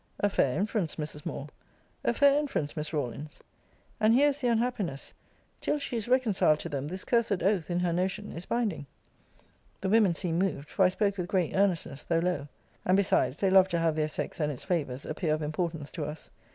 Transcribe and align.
A 0.19 0.29
fair 0.31 0.57
inference, 0.59 0.95
Mrs. 0.95 1.27
Moore! 1.27 1.45
A 2.03 2.11
fair 2.11 2.39
inference, 2.39 2.75
Miss 2.75 2.91
Rawlins. 2.91 3.37
And 3.99 4.15
here 4.15 4.29
is 4.29 4.41
the 4.41 4.47
unhappiness 4.47 5.13
till 5.59 5.77
she 5.77 5.95
is 5.95 6.07
reconciled 6.07 6.57
to 6.61 6.69
them, 6.69 6.87
this 6.87 7.05
cursed 7.05 7.43
oath, 7.43 7.69
in 7.69 7.79
her 7.81 7.93
notion, 7.93 8.31
is 8.31 8.47
binding. 8.47 8.87
The 9.79 9.89
women 9.89 10.15
seemed 10.15 10.39
moved; 10.41 10.69
for 10.69 10.83
I 10.85 10.89
spoke 10.89 11.19
with 11.19 11.27
great 11.27 11.53
earnestness, 11.55 12.03
though 12.03 12.17
low 12.17 12.47
and 12.83 12.97
besides, 12.97 13.37
they 13.37 13.51
love 13.51 13.67
to 13.67 13.77
have 13.77 13.95
their 13.95 14.07
sex, 14.07 14.39
and 14.39 14.51
its 14.51 14.63
favours, 14.63 15.05
appear 15.05 15.35
of 15.35 15.43
importance 15.43 15.91
to 15.91 16.05
us. 16.05 16.31